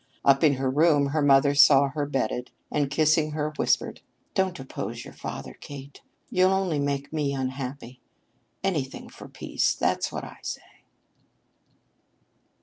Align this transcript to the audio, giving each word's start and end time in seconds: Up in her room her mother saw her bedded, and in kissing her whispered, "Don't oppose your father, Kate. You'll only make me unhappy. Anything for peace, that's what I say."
Up 0.25 0.43
in 0.43 0.55
her 0.55 0.67
room 0.67 1.09
her 1.09 1.21
mother 1.21 1.53
saw 1.53 1.89
her 1.89 2.07
bedded, 2.07 2.49
and 2.71 2.85
in 2.85 2.89
kissing 2.89 3.33
her 3.33 3.51
whispered, 3.57 4.01
"Don't 4.33 4.59
oppose 4.59 5.05
your 5.05 5.13
father, 5.13 5.53
Kate. 5.53 6.01
You'll 6.31 6.49
only 6.53 6.79
make 6.79 7.13
me 7.13 7.35
unhappy. 7.35 7.99
Anything 8.63 9.09
for 9.09 9.27
peace, 9.27 9.75
that's 9.75 10.11
what 10.11 10.23
I 10.23 10.39
say." 10.41 10.63